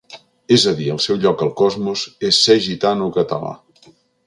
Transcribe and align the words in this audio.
És 0.53 0.63
a 0.71 0.71
dir, 0.79 0.87
el 0.93 1.01
seu 1.05 1.19
lloc 1.25 1.43
al 1.47 1.51
cosmos 1.61 2.07
és 2.31 2.41
ser 2.47 2.57
gitano 2.71 3.13
català. 3.21 3.55